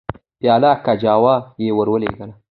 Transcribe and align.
پیلو 0.41 0.71
کجاوه 0.85 1.35
یې 1.61 1.69
ورولېږله. 1.77 2.33